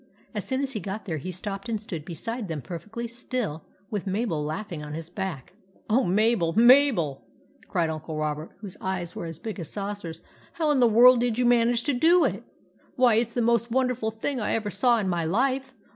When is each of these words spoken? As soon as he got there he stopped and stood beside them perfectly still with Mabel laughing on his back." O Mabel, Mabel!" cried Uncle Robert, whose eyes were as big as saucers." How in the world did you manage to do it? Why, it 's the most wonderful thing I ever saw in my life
As 0.33 0.45
soon 0.45 0.63
as 0.63 0.71
he 0.73 0.79
got 0.79 1.05
there 1.05 1.17
he 1.19 1.31
stopped 1.31 1.69
and 1.69 1.79
stood 1.79 2.05
beside 2.05 2.47
them 2.47 2.63
perfectly 2.63 3.07
still 3.07 3.63
with 3.91 4.07
Mabel 4.07 4.43
laughing 4.43 4.81
on 4.83 4.93
his 4.95 5.11
back." 5.11 5.53
O 5.91 6.03
Mabel, 6.03 6.53
Mabel!" 6.57 7.23
cried 7.69 7.91
Uncle 7.91 8.17
Robert, 8.17 8.49
whose 8.61 8.75
eyes 8.81 9.15
were 9.15 9.25
as 9.25 9.37
big 9.37 9.59
as 9.59 9.69
saucers." 9.69 10.21
How 10.53 10.71
in 10.71 10.79
the 10.79 10.87
world 10.87 11.19
did 11.19 11.37
you 11.37 11.45
manage 11.45 11.83
to 11.83 11.93
do 11.93 12.25
it? 12.25 12.41
Why, 12.95 13.13
it 13.13 13.27
's 13.27 13.33
the 13.33 13.43
most 13.43 13.69
wonderful 13.69 14.09
thing 14.09 14.39
I 14.39 14.53
ever 14.55 14.71
saw 14.71 14.97
in 14.97 15.07
my 15.07 15.23
life 15.23 15.71